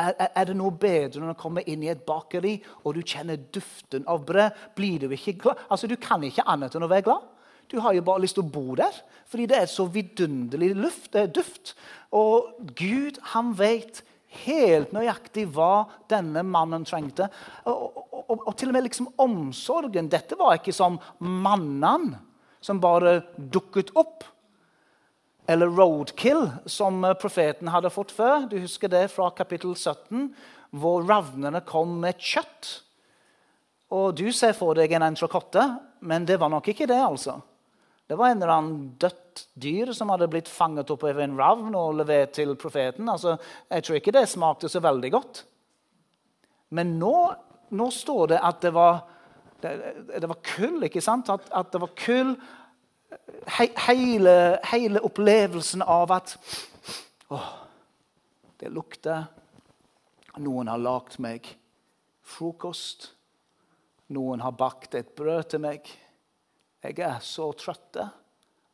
[0.00, 3.02] Er, er, er, det noe bedre når du kommer inn i et bakeri og du
[3.04, 4.62] kjenner duften av brød?
[4.78, 5.66] Blir du ikke glad?
[5.68, 7.28] Altså, Du kan ikke annet enn å være glad.
[7.70, 8.96] Du har jo bare lyst til å bo der,
[9.30, 11.74] fordi det er så vidunderlig luft, duft.
[12.12, 14.02] Og Gud, han vet
[14.42, 17.28] helt nøyaktig hva denne mannen trengte.
[17.68, 20.10] Og, og, og, og til og med liksom omsorgen.
[20.12, 22.12] Dette var ikke som mannen
[22.62, 24.24] som bare dukket opp.
[25.50, 28.46] Eller roadkill, som profeten hadde fått før.
[28.48, 30.30] Du husker det fra kapittel 17,
[30.78, 32.76] hvor ravnene kom med kjøtt.
[33.92, 35.64] Og du ser for deg en entrecôte,
[36.00, 37.00] men det var nok ikke det.
[37.02, 37.40] altså.
[38.08, 41.76] Det var en eller annen dødt dyr som hadde blitt fanget opp av en ravn
[41.78, 43.08] og levert til profeten.
[43.08, 43.36] Altså,
[43.70, 45.44] jeg tror ikke det smakte så veldig godt.
[46.76, 47.16] Men nå,
[47.76, 49.02] nå står det at det var,
[49.62, 49.72] det,
[50.20, 50.82] det var kull.
[50.88, 51.30] ikke sant?
[51.32, 52.34] At, at det var kull.
[53.58, 54.36] He, hele,
[54.72, 56.36] hele, opplevelsen av at
[57.32, 57.38] Å,
[58.60, 59.26] det lukter
[60.40, 61.48] Noen har lagd meg
[62.24, 63.10] frokost.
[64.12, 65.88] Noen har bakt et brød til meg.
[66.82, 68.00] Jeg er så trøtt,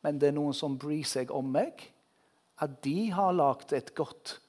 [0.01, 1.83] men det er noen som bryr seg om meg.
[2.59, 4.39] At de har lagd et godt,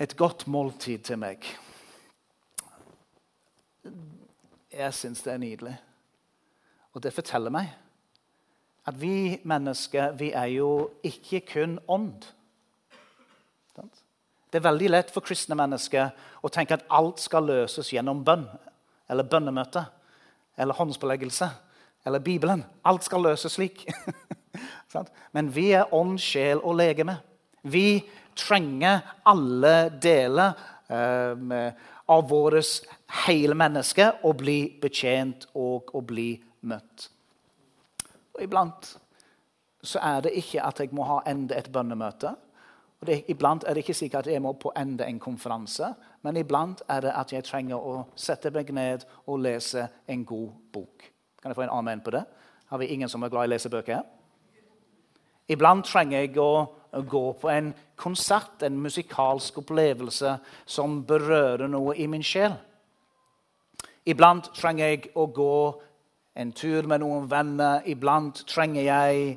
[0.00, 1.44] et godt måltid til meg.
[4.72, 5.76] Jeg syns det er nydelig.
[6.94, 7.70] Og det forteller meg
[8.88, 12.24] at vi mennesker vi er jo ikke kun ånd.
[14.50, 16.10] Det er veldig lett for kristne mennesker
[16.42, 18.48] å tenke at alt skal løses gjennom bønn
[19.10, 19.84] eller bønnemøte
[20.60, 21.50] eller håndspåleggelse
[22.04, 22.64] eller Bibelen.
[22.82, 23.86] Alt skal løses slik.
[25.34, 27.18] Men vi er ånd, sjel og legeme.
[27.62, 28.00] Vi
[28.38, 30.56] trenger alle deler
[30.88, 31.52] um,
[32.10, 32.80] av vårt
[33.26, 36.32] hele menneske å bli betjent og å bli
[36.66, 37.06] møtt.
[38.34, 38.94] Og Iblant
[39.82, 42.34] så er det ikke at jeg må ha enda et bønnemøte.
[43.00, 46.36] Og det, iblant er det ikke sikkert at jeg må på enda en konferanse, men
[46.36, 51.06] iblant er det at jeg trenger å sette meg ned og lese en god bok.
[51.40, 52.24] Kan jeg få en amen på det?
[52.70, 54.02] Har vi ingen som er glad i å lese bøker?
[55.50, 62.06] Iblant trenger jeg å gå på en konsert, en musikalsk opplevelse som berører noe i
[62.10, 62.54] min sjel.
[64.06, 65.56] Iblant trenger jeg å gå
[66.40, 67.82] en tur med noen venner.
[67.90, 69.34] Iblant trenger jeg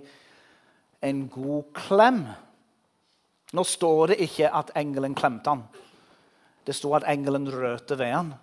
[1.03, 2.21] en god klem.
[3.53, 5.65] Nå står det ikke at engelen klemte han.
[6.63, 8.33] Det står at engelen rørte ved han.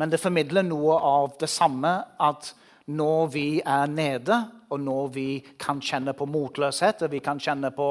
[0.00, 1.90] Men det formidler noe av det samme
[2.24, 2.54] at
[2.90, 4.38] når vi er nede,
[4.72, 5.26] og når vi
[5.60, 7.88] kan kjenne på motløshet, eller vi kan kjenne på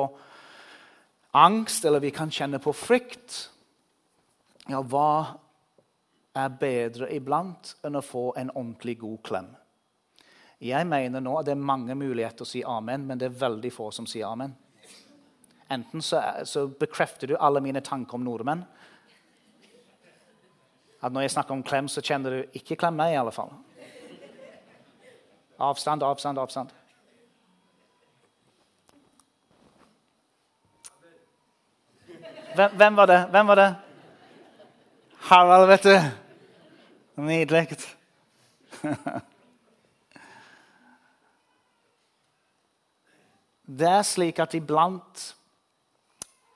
[1.37, 3.45] angst, eller vi kan kjenne på frykt
[4.69, 5.35] Ja, hva
[6.37, 9.47] er bedre iblant enn å få en ordentlig god klem?
[10.61, 13.71] Jeg mener nå at det er mange muligheter å si amen, men det er veldig
[13.73, 14.53] få som sier amen.
[15.71, 18.65] Enten så, så bekrefter du alle mine tanker om nordmenn,
[21.01, 23.53] at når jeg snakker om klem, så kjenner du ikke klem meg, i alle fall.
[25.59, 26.69] Avstand, avstand, avstand.
[32.55, 33.19] Hvem, hvem var det?
[33.31, 33.69] Hvem var det?
[35.29, 35.95] Harald, vet du.
[37.21, 37.67] Nydelig.
[43.69, 45.35] Det er slik at iblant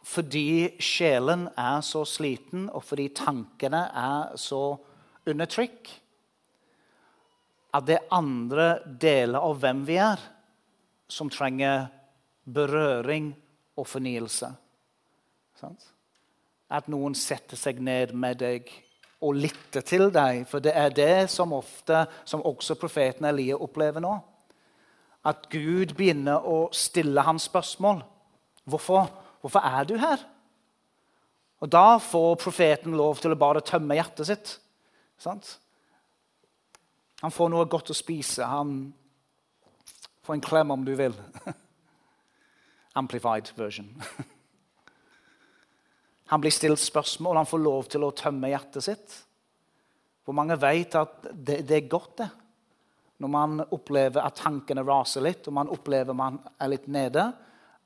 [0.03, 4.75] fordi sjelen er så sliten, og fordi tankene er så
[5.29, 5.91] under trykk,
[7.73, 8.67] at det er andre
[9.01, 10.19] deler av hvem vi er,
[11.09, 11.87] som trenger
[12.43, 13.31] berøring
[13.79, 14.51] og fornyelse.
[16.73, 18.69] At noen setter seg ned med deg
[19.23, 20.43] og lytter til deg.
[20.49, 24.13] For det er det som ofte, som også profeten Elia opplever nå.
[25.23, 28.03] At Gud begynner å stille hans spørsmål.
[28.67, 29.07] Hvorfor?
[29.43, 30.21] Hvorfor er du her?
[31.63, 34.53] Og Da får profeten lov til å bare tømme hjertet sitt.
[35.19, 35.57] Sant?
[37.23, 38.43] Han får noe godt å spise.
[38.47, 38.93] Han
[40.23, 41.15] får en klem om du vil.
[42.99, 43.89] Amplified version.
[46.31, 49.15] Han blir stilt spørsmål, han får lov til å tømme hjertet sitt.
[50.25, 52.29] Hvor mange vet at det, det er godt, det?
[53.21, 57.27] Når man opplever at tankene raser litt, og man opplever man er litt nede,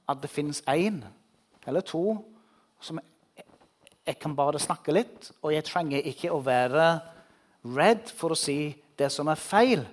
[0.08, 1.02] at det finnes én
[1.67, 2.03] eller to
[2.82, 2.99] som
[4.08, 6.88] jeg kan bare snakke litt, og jeg trenger ikke å være
[7.75, 9.84] redd for å si det som er feil.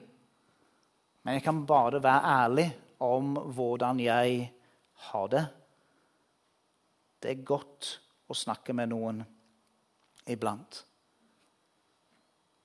[1.25, 2.69] Men jeg kan bare være ærlig
[3.03, 4.45] om hvordan jeg
[5.11, 5.45] har det.
[7.19, 7.91] Det er godt
[8.31, 9.25] å snakke med noen
[10.31, 10.85] iblant.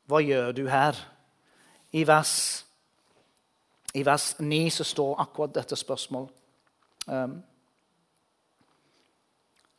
[0.10, 0.98] Hva gjør du her?
[1.98, 2.34] I vers,
[3.98, 6.36] i vers 9 så står akkurat dette spørsmålet.
[7.10, 7.40] Um,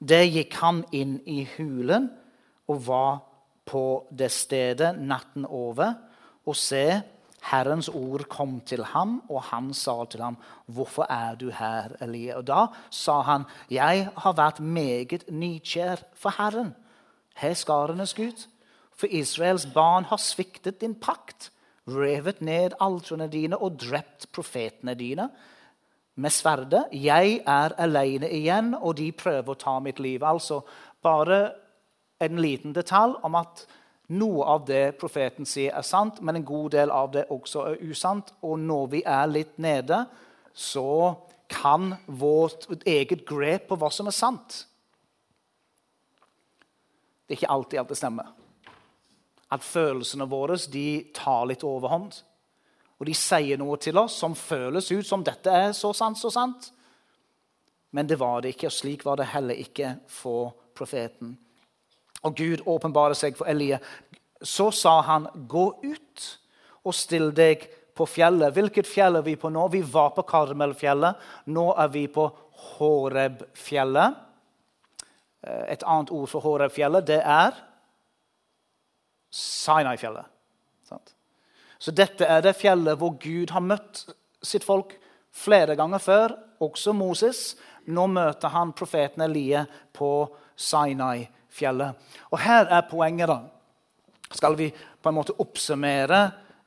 [0.01, 2.09] det gikk han inn i hulen
[2.71, 3.19] og var
[3.69, 5.93] på det stedet natten over.
[6.49, 7.03] Og se,
[7.51, 10.37] Herrens ord kom til ham, og han sa til ham,
[10.69, 16.31] 'Hvorfor er du her, Elie?' Og Da sa han, 'Jeg har vært meget nykjær for
[16.31, 16.75] Herren,
[17.35, 18.47] her skarenes Gud.'
[18.93, 21.53] For Israels barn har sviktet din pakt,
[21.89, 25.31] revet ned altrene dine og drept profetene dine
[26.21, 26.87] med sverdet.
[26.93, 30.25] Jeg er alene igjen, og de prøver å ta mitt liv.
[30.25, 30.61] Altså
[31.03, 31.41] bare
[32.21, 33.65] en liten detalj om at
[34.11, 37.85] noe av det profeten sier, er sant, men en god del av det også er
[37.87, 38.33] usant.
[38.43, 40.03] Og når vi er litt nede,
[40.53, 41.15] så
[41.51, 44.65] kan vårt eget grep på hva som er sant
[47.27, 48.31] Det er ikke alltid alt det stemmer.
[49.51, 52.17] At følelsene våre de tar litt overhånd.
[53.01, 56.31] Og de sier noe til oss som føles ut som dette er så sant, så
[56.31, 56.73] sant.
[57.97, 61.39] Men det var det ikke, og slik var det heller ikke for profeten
[62.23, 63.81] og Gud åpenbarer seg for Elie.
[64.43, 66.39] så sa han, 'Gå ut
[66.85, 69.69] og still deg på fjellet.' Hvilket fjell er vi på nå?
[69.69, 71.15] Vi var på Karmelfjellet.
[71.47, 74.15] Nå er vi på Horebfjellet.
[75.43, 77.53] Eh, et annet ord for Horebfjellet, det er
[79.31, 80.25] Sinai-fjellet.
[81.81, 84.05] Så dette er det fjellet hvor Gud har møtt
[84.45, 84.93] sitt folk
[85.33, 87.55] flere ganger før, også Moses.
[87.89, 89.65] Nå møter han profeten Elie
[89.97, 91.97] på Sinai-fjellet.
[92.31, 93.41] Og her er poenget, da.
[94.31, 96.21] Skal vi på en måte oppsummere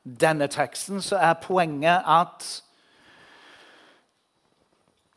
[0.04, 2.48] denne teksten, så er poenget at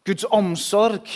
[0.06, 1.08] Guds omsorg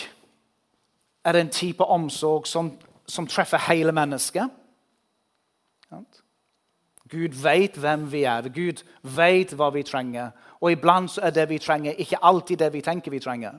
[1.25, 2.73] er en type omsorg som,
[3.07, 4.51] som treffer hele mennesket.
[7.11, 8.49] Gud vet hvem vi er.
[8.49, 10.31] Gud vet hva vi trenger.
[10.61, 13.59] Og iblant er det vi trenger, ikke alltid det vi tenker vi trenger.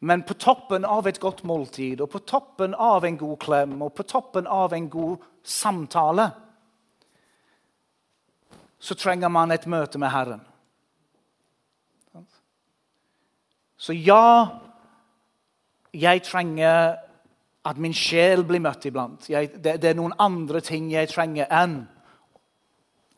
[0.00, 3.92] Men på toppen av et godt måltid og på toppen av en god klem og
[3.94, 6.30] på toppen av en god samtale
[8.80, 10.40] så trenger man et møte med Herren.
[13.76, 14.48] Så ja,
[15.92, 16.96] jeg trenger
[17.64, 19.26] at min sjel blir møtt iblant.
[19.28, 21.82] Jeg, det, det, er noen andre ting jeg trenger enn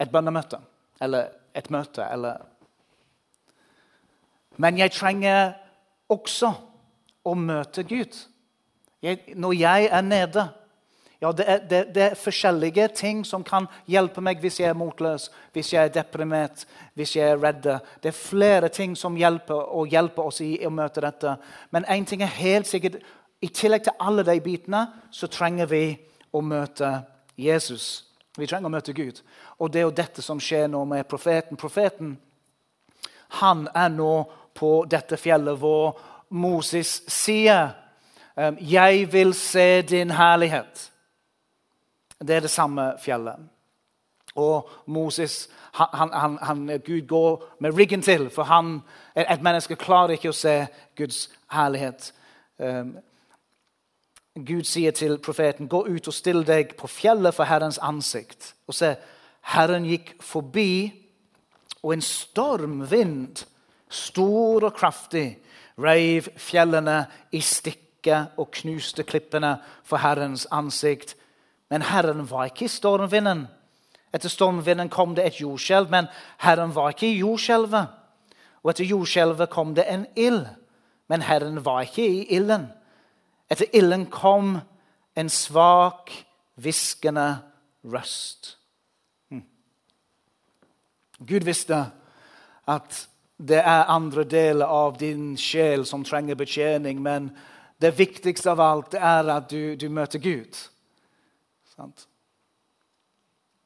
[0.03, 0.59] et bønnemøte
[1.03, 2.07] eller et møte.
[2.11, 2.43] Eller.
[4.59, 5.55] Men jeg trenger
[6.11, 6.51] også
[7.23, 8.19] å møte Gud.
[9.03, 10.49] Jeg, når jeg er nede
[11.23, 14.79] ja, det er, det, det, er forskjellige ting som kan hjelpe meg hvis jeg er
[14.79, 16.65] motløs, hvis jeg er deprimert,
[16.99, 17.69] hvis jeg er redd.
[18.03, 21.37] Det er flere ting som hjelper, hjelper oss i å møte dette.
[21.71, 22.99] Men én ting er helt sikkert
[23.43, 25.85] i tillegg til alle de bitene så trenger vi
[26.33, 26.93] å møte
[27.37, 28.05] Jesus.
[28.39, 29.19] Vi trenger å møte Gud.
[29.59, 31.59] Og det er jo dette som skjer nå med profeten.
[31.59, 32.17] Profeten
[33.41, 34.13] han er nå
[34.55, 35.99] på dette fjellet hvor
[36.33, 37.75] Moses sier,
[38.37, 40.91] ehm, 'Jeg vil se din herlighet'.
[42.19, 43.37] Det er det samme fjellet.
[44.35, 48.83] Og Moses, han, han, han, Gud går med ryggen til, for han,
[49.17, 52.13] et menneske klarer ikke å se Guds herlighet.
[54.35, 58.75] Gud sier til profeten, 'Gå ut og still deg på fjellet for Herrens ansikt.' Og
[58.75, 58.97] se,
[59.43, 60.93] Herren gikk forbi,
[61.83, 63.45] og en stormvind,
[63.91, 65.39] stor og kraftig,
[65.79, 71.17] reiv fjellene i stykker og knuste klippene for Herrens ansikt.
[71.71, 73.49] Men Herren var ikke i stormvinden.
[74.15, 76.07] Etter stormvinden kom det et jordskjelv, men
[76.39, 77.87] Herren var ikke i jordskjelvet.
[78.63, 80.47] Og etter jordskjelvet kom det en ild,
[81.09, 82.69] men Herren var ikke i ilden.
[83.53, 84.55] Etter ilden kom
[85.15, 86.13] en svak,
[86.57, 87.27] hviskende
[87.85, 88.55] røst.
[89.29, 89.43] Hm.
[91.19, 91.83] Gud visste
[92.65, 93.03] at
[93.37, 97.29] det er andre deler av din sjel som trenger betjening, men
[97.83, 100.57] det viktigste av alt er at du, du møter Gud.
[101.75, 102.07] Sant?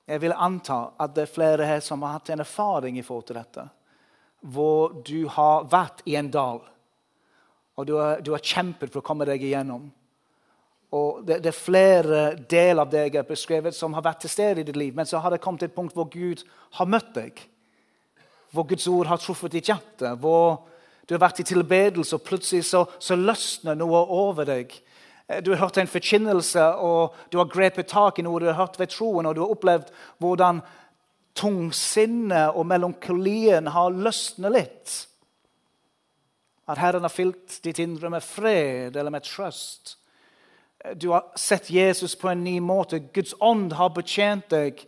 [0.07, 3.27] Jeg vil anta at det er flere her som har hatt en erfaring i forhold
[3.29, 3.67] til dette.
[4.41, 6.63] Hvor du har vært i en dal,
[7.77, 9.89] og du har, du har kjempet for å komme deg igjennom.
[10.97, 14.33] Og det, det, er flere deler av deg jeg har beskrevet, som har vært til
[14.33, 14.95] stede i ditt liv.
[14.97, 16.45] Men så har det kommet til et punkt hvor Gud
[16.79, 17.43] har møtt deg.
[18.55, 20.15] Hvor Guds ord har truffet ditt hjerte.
[20.23, 20.63] Hvor
[21.07, 24.73] du har vært i tilbedelse, og plutselig så, så løsner noe over deg.
[25.29, 28.59] Eh, du har hørt en forkynnelse, og du har grepet tak i noe du har
[28.63, 30.63] hørt ved troen, og du har opplevd hvordan
[31.37, 34.97] tungsinnet og melankolien har løsnet litt.
[36.67, 39.97] At Herren har fylt ditt indre med fred eller med trøst.
[40.95, 42.99] Du har sett Jesus på en ny måte.
[43.15, 44.83] Guds ånd har betjent deg.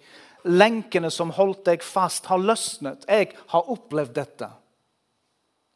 [0.46, 3.06] Lenkene som holdt deg fast, har løsnet.
[3.08, 4.50] Jeg har opplevd dette.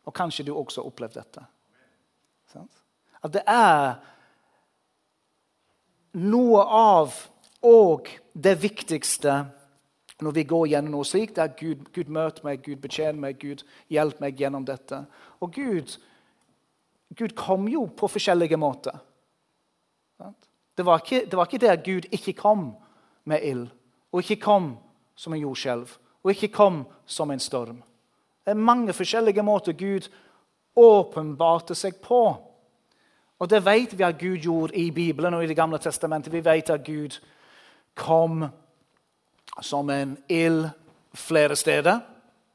[0.07, 1.45] Og kanskje du også har opplevd dette.
[3.23, 4.01] At det er
[6.19, 7.15] noe av
[7.63, 9.45] og det viktigste
[10.21, 13.39] når vi går gjennom noe slikt, det er Gud, Gud møter meg, Gud betjener meg,
[13.41, 15.05] Gud hjelper meg gjennom dette.
[15.41, 15.97] Og Gud,
[17.17, 18.99] Gud kom jo på forskjellige måter.
[20.77, 22.71] Det var, ikke, det var ikke at Gud ikke kom
[23.25, 23.67] med ild,
[24.13, 24.77] og ikke kom
[25.17, 27.83] som en jordskjelv, og ikke kom som en storm.
[28.45, 30.09] Det er mange forskjellige måter Gud
[30.77, 32.23] åpenbarte seg på.
[33.39, 36.33] Og Det vet vi at Gud gjorde i Bibelen og i Det gamle testamentet.
[36.33, 37.21] Vi vet at Gud
[37.95, 38.47] kom
[39.61, 40.69] som en ild
[41.15, 42.01] flere steder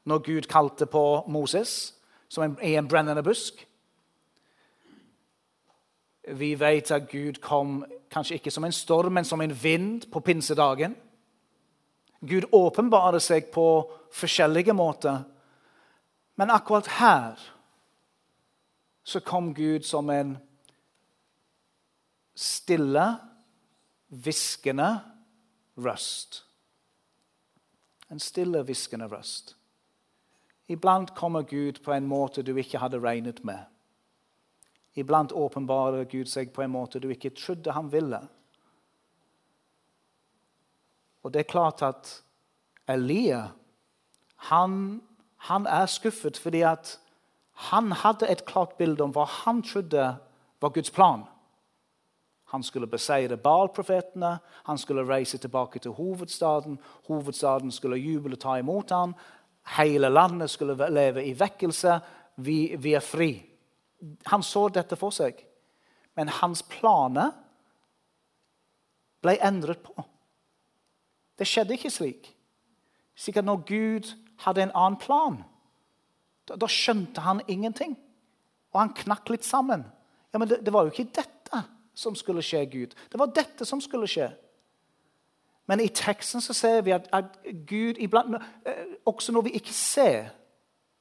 [0.08, 1.94] når Gud kalte på Moses,
[2.28, 3.66] som en, i en brennende busk.
[6.28, 10.20] Vi vet at Gud kom kanskje ikke som en storm, men som en vind på
[10.20, 10.96] pinsedagen.
[12.20, 13.66] Gud åpenbarer seg på
[14.12, 15.22] forskjellige måter.
[16.36, 17.38] Men akkurat her
[19.04, 20.36] så kom Gud som en
[22.36, 23.06] stille,
[24.08, 24.90] hviskende
[25.76, 26.47] røst.
[28.10, 29.56] En stille, hviskende røst.
[30.68, 33.58] Iblant kommer Gud på en måte du ikke hadde regnet med.
[34.94, 38.20] Iblant åpenbarer Gud seg på en måte du ikke trodde han ville.
[41.22, 42.10] Og det er klart at
[42.88, 43.48] Elia
[44.48, 45.00] han,
[45.36, 46.98] han er skuffet fordi at
[47.68, 50.04] han hadde et klart bilde om hva han trodde
[50.60, 51.24] var Guds plan.
[52.48, 56.78] Han skulle beseire Baal-profetene, han skulle reise tilbake til hovedstaden.
[57.06, 59.14] Hovedstaden skulle juble og ta imot ham.
[59.76, 61.98] Hele landet skulle leve i vekkelse.
[62.36, 63.30] Vi, vi er fri.
[64.26, 65.44] Han så dette for seg.
[66.16, 67.34] Men hans planer
[69.22, 69.94] ble endret på.
[71.38, 72.32] Det skjedde ikke slik.
[73.18, 74.10] Sikkert når Gud
[74.44, 75.40] hadde en annen plan,
[76.48, 77.96] da, da skjønte han ingenting.
[78.72, 79.84] Og han knakk litt sammen.
[80.32, 81.37] Ja, Men det, det var jo ikke dette
[81.98, 82.94] som skulle skje, Gud.
[83.10, 84.30] Det var dette som skulle skje.
[85.66, 89.72] Men i teksten så ser vi at, at Gud iblant, eh, Også når vi ikke
[89.72, 90.30] ser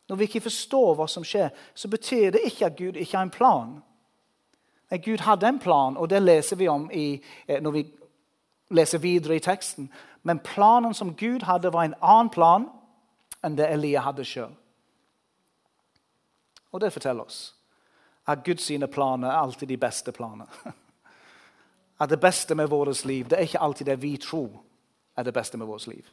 [0.08, 3.26] når vi ikke forstår hva som skjer, så betyr det ikke at Gud ikke har
[3.28, 3.74] en plan.
[4.92, 7.84] Nei, Gud hadde en plan, og det leser vi om i, eh, når vi
[8.72, 9.92] leser videre i teksten.
[10.24, 12.70] Men planen som Gud hadde, var en annen plan
[13.44, 14.56] enn det Elia hadde sjøl.
[16.72, 17.54] Og det forteller oss
[18.28, 20.48] at Guds planer er alltid de beste planer.
[21.98, 24.52] At det beste med vårt liv det er ikke alltid det vi tror
[25.18, 26.06] er det beste med vårt liv.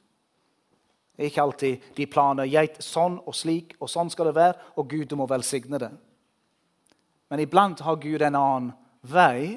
[1.16, 4.57] Det er ikke alltid de planer jeg, sånn og slik, og sånn skal det være,
[4.80, 5.93] og Gud må velsigne det.
[7.30, 8.72] Men iblant har Gud en annen
[9.07, 9.55] vei,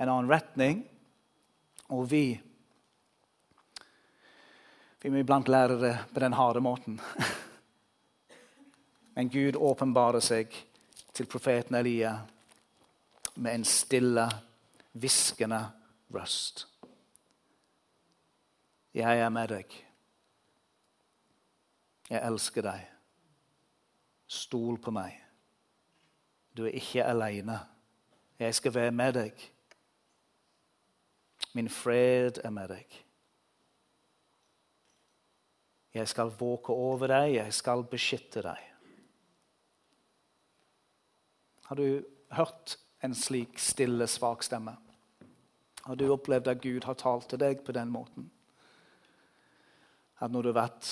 [0.00, 0.84] en annen retning,
[1.90, 2.40] og vi
[5.00, 6.98] Vi må iblant lære det på den harde måten.
[9.14, 10.52] Men Gud åpenbarer seg
[11.16, 12.10] til profeten Elia
[13.34, 14.26] med en stille,
[14.92, 15.60] hviskende
[16.14, 16.66] røst.
[18.94, 19.74] Jeg er med deg.
[22.10, 22.86] Jeg elsker deg.
[24.26, 25.14] Stol på meg.
[26.56, 27.60] Du er ikke alene.
[28.38, 29.46] Jeg skal være med deg.
[31.54, 32.98] Min fred er med deg.
[35.94, 38.66] Jeg skal våke over deg, jeg skal beskytte deg.
[41.66, 42.02] Har du
[42.34, 44.76] hørt en slik stille, svak stemme?
[45.82, 48.28] Har du opplevd at Gud har talt til deg på den måten?
[50.20, 50.90] At når du har vært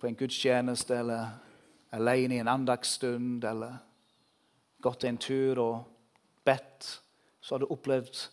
[0.00, 1.28] på en gudstjeneste eller
[1.94, 3.76] alene i en andagsstund eller
[4.82, 5.76] gått en tur og
[6.44, 6.88] bedt,
[7.40, 8.26] så har du opplevd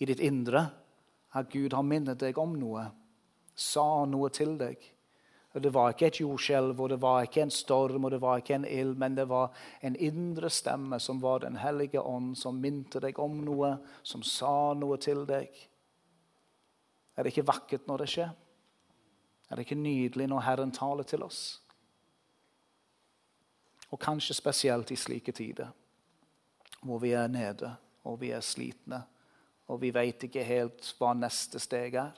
[0.00, 0.68] i ditt indre
[1.34, 2.86] at Gud har minnet deg om noe,
[3.54, 4.78] sa noe til deg.
[5.52, 8.54] Det var ikke et jordskjelv, og det var ikke en storm og det var ikke
[8.54, 9.50] en ild, men det var
[9.82, 13.72] en indre stemme som var Den hellige ånd, som minte deg om noe,
[14.02, 15.50] som sa noe til deg.
[17.16, 18.30] Er det ikke vakkert når det skjer?
[19.50, 21.60] Er det ikke nydelig når Herren taler til oss?
[23.90, 25.72] Og kanskje spesielt i slike tider,
[26.86, 27.74] hvor vi er nede
[28.06, 29.02] og vi er slitne,
[29.66, 32.14] og vi vet ikke helt hva neste steg er,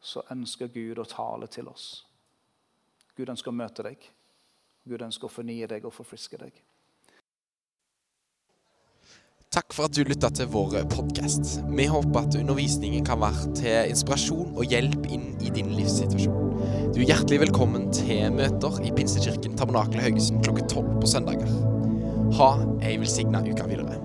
[0.00, 2.06] så ønsker Gud å tale til oss.
[3.16, 4.00] Gud ønsker å møte deg.
[4.86, 6.56] Gud ønsker å fornye deg og forfriske deg.
[9.56, 11.62] Takk for at du lytta til vår podkast.
[11.70, 16.92] Vi håper at undervisningen kan være til inspirasjon og hjelp inn i din livssituasjon.
[16.92, 21.48] Du er hjertelig velkommen til møter i Pinsekirken Tabernakel Haugesund klokka tolv på søndager.
[22.36, 22.50] Ha
[22.84, 23.96] ei velsigna uke videre.